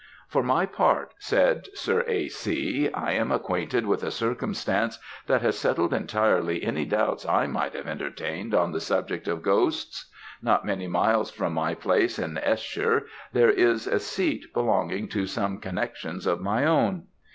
"For 0.27 0.41
my 0.41 0.65
part," 0.65 1.13
said 1.19 1.67
Sir 1.77 2.03
A. 2.07 2.27
C., 2.27 2.89
"I 2.91 3.11
am 3.11 3.31
acquainted 3.31 3.85
with 3.85 4.01
a 4.01 4.09
circumstance 4.09 4.97
that 5.27 5.43
has 5.43 5.59
settled 5.59 5.93
entirely 5.93 6.63
any 6.63 6.85
doubts 6.85 7.23
I 7.23 7.45
might 7.45 7.75
have 7.75 7.85
entertained 7.85 8.55
on 8.55 8.71
the 8.71 8.79
subject 8.81 9.27
of 9.27 9.43
ghosts. 9.43 10.09
Not 10.41 10.65
many 10.65 10.87
miles 10.87 11.29
from 11.29 11.53
my 11.53 11.75
place 11.75 12.17
in 12.17 12.39
S 12.39 12.61
shire, 12.61 13.05
there 13.33 13.51
is 13.51 13.85
a 13.85 13.99
seat 13.99 14.51
belonging 14.55 15.07
to 15.09 15.27
some 15.27 15.59
connexions 15.59 16.25
of 16.25 16.41
my 16.41 16.65
own. 16.65 17.03